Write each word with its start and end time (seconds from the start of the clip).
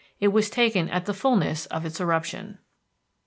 It 0.19 0.29
was 0.29 0.49
taken 0.49 0.89
at 0.89 1.05
the 1.05 1.13
fulness 1.13 1.67
of 1.67 1.85
its 1.85 2.01
eruption. 2.01 2.57